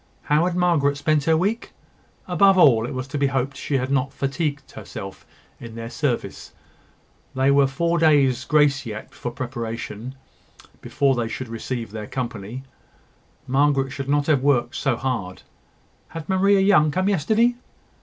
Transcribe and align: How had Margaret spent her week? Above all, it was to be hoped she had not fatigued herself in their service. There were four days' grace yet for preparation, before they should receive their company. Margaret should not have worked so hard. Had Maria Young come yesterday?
How 0.23 0.45
had 0.47 0.55
Margaret 0.55 0.97
spent 0.97 1.25
her 1.25 1.37
week? 1.37 1.73
Above 2.27 2.57
all, 2.57 2.87
it 2.87 2.95
was 2.95 3.07
to 3.09 3.19
be 3.19 3.27
hoped 3.27 3.55
she 3.55 3.77
had 3.77 3.91
not 3.91 4.11
fatigued 4.11 4.71
herself 4.71 5.27
in 5.59 5.75
their 5.75 5.91
service. 5.91 6.53
There 7.35 7.53
were 7.53 7.67
four 7.67 7.99
days' 7.99 8.43
grace 8.45 8.83
yet 8.83 9.13
for 9.13 9.29
preparation, 9.29 10.15
before 10.81 11.13
they 11.13 11.27
should 11.27 11.49
receive 11.49 11.91
their 11.91 12.07
company. 12.07 12.63
Margaret 13.45 13.91
should 13.91 14.09
not 14.09 14.25
have 14.25 14.41
worked 14.41 14.73
so 14.75 14.97
hard. 14.97 15.43
Had 16.07 16.27
Maria 16.27 16.61
Young 16.61 16.89
come 16.89 17.07
yesterday? 17.07 17.53